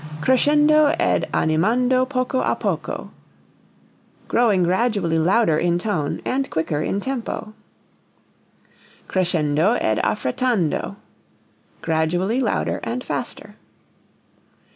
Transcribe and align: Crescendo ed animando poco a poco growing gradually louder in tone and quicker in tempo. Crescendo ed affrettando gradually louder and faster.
Crescendo 0.19 0.87
ed 0.97 1.29
animando 1.31 2.09
poco 2.09 2.41
a 2.41 2.55
poco 2.55 3.11
growing 4.27 4.63
gradually 4.63 5.19
louder 5.19 5.59
in 5.59 5.77
tone 5.77 6.23
and 6.25 6.49
quicker 6.49 6.81
in 6.81 6.99
tempo. 6.99 7.53
Crescendo 9.07 9.73
ed 9.73 9.99
affrettando 10.03 10.95
gradually 11.83 12.41
louder 12.41 12.79
and 12.83 13.03
faster. 13.03 13.57